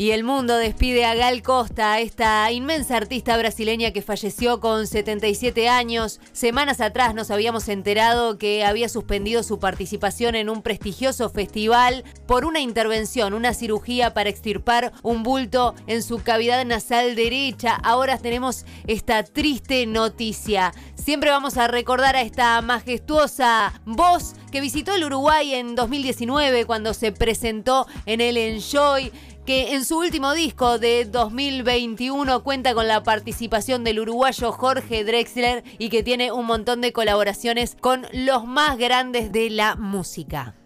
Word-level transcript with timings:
Y 0.00 0.12
el 0.12 0.24
mundo 0.24 0.56
despide 0.56 1.04
a 1.04 1.14
Gal 1.14 1.42
Costa, 1.42 2.00
esta 2.00 2.50
inmensa 2.50 2.96
artista 2.96 3.36
brasileña 3.36 3.90
que 3.90 4.00
falleció 4.00 4.58
con 4.58 4.86
77 4.86 5.68
años. 5.68 6.20
Semanas 6.32 6.80
atrás 6.80 7.14
nos 7.14 7.30
habíamos 7.30 7.68
enterado 7.68 8.38
que 8.38 8.64
había 8.64 8.88
suspendido 8.88 9.42
su 9.42 9.58
participación 9.58 10.36
en 10.36 10.48
un 10.48 10.62
prestigioso 10.62 11.28
festival 11.28 12.02
por 12.26 12.46
una 12.46 12.60
intervención, 12.60 13.34
una 13.34 13.52
cirugía 13.52 14.14
para 14.14 14.30
extirpar 14.30 14.94
un 15.02 15.22
bulto 15.22 15.74
en 15.86 16.02
su 16.02 16.22
cavidad 16.22 16.64
nasal 16.64 17.14
derecha. 17.14 17.74
Ahora 17.74 18.16
tenemos 18.16 18.64
esta 18.86 19.22
triste 19.22 19.84
noticia. 19.84 20.72
Siempre 20.94 21.28
vamos 21.28 21.58
a 21.58 21.68
recordar 21.68 22.16
a 22.16 22.22
esta 22.22 22.58
majestuosa 22.62 23.82
voz 23.84 24.32
que 24.50 24.62
visitó 24.62 24.94
el 24.94 25.04
Uruguay 25.04 25.54
en 25.54 25.74
2019 25.74 26.64
cuando 26.64 26.94
se 26.94 27.12
presentó 27.12 27.86
en 28.06 28.22
el 28.22 28.38
Enjoy 28.38 29.12
que 29.46 29.74
en 29.74 29.84
su 29.84 29.98
último 29.98 30.34
disco 30.34 30.78
de 30.78 31.04
2021 31.04 32.42
cuenta 32.42 32.74
con 32.74 32.86
la 32.86 33.02
participación 33.02 33.84
del 33.84 34.00
uruguayo 34.00 34.52
Jorge 34.52 35.04
Drexler 35.04 35.64
y 35.78 35.88
que 35.88 36.02
tiene 36.02 36.32
un 36.32 36.46
montón 36.46 36.80
de 36.80 36.92
colaboraciones 36.92 37.76
con 37.80 38.06
los 38.12 38.46
más 38.46 38.78
grandes 38.78 39.32
de 39.32 39.50
la 39.50 39.76
música. 39.76 40.59